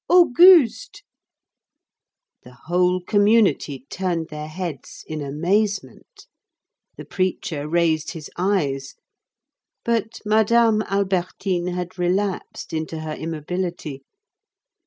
[0.09, 1.03] Auguste!"
[2.41, 6.25] The whole community turned their heads in amazement,
[6.97, 8.95] the preacher raised his eyes,
[9.85, 14.01] but Madame Albertine had relapsed into her immobility.